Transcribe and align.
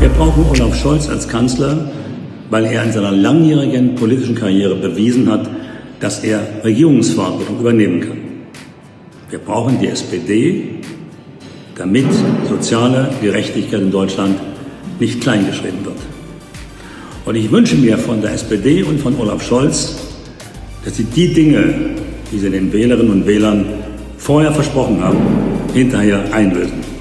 Wir 0.00 0.10
brauchen 0.10 0.46
Olaf 0.48 0.76
Scholz 0.76 1.08
als 1.08 1.26
Kanzler, 1.26 1.90
weil 2.50 2.66
er 2.66 2.84
in 2.84 2.92
seiner 2.92 3.10
langjährigen 3.10 3.96
politischen 3.96 4.36
Karriere 4.36 4.76
bewiesen 4.76 5.28
hat, 5.28 5.50
dass 5.98 6.22
er 6.22 6.40
Regierungsverantwortung 6.62 7.58
übernehmen 7.58 8.00
kann. 8.00 8.18
Wir 9.28 9.40
brauchen 9.40 9.80
die 9.80 9.88
SPD, 9.88 10.76
damit 11.74 12.06
soziale 12.48 13.10
Gerechtigkeit 13.20 13.80
in 13.80 13.90
Deutschland 13.90 14.38
nicht 15.00 15.20
kleingeschrieben 15.20 15.84
wird. 15.84 15.98
Und 17.24 17.34
ich 17.34 17.50
wünsche 17.50 17.74
mir 17.74 17.98
von 17.98 18.22
der 18.22 18.34
SPD 18.34 18.84
und 18.84 19.00
von 19.00 19.18
Olaf 19.18 19.42
Scholz, 19.42 19.96
dass 20.84 20.96
sie 20.96 21.04
die 21.04 21.34
Dinge, 21.34 21.74
die 22.30 22.38
sie 22.38 22.50
den 22.50 22.72
Wählerinnen 22.72 23.10
und 23.10 23.26
Wählern 23.26 23.66
vorher 24.16 24.52
versprochen 24.52 25.02
haben, 25.02 25.18
hinterher 25.74 26.22
einlösen. 26.32 26.97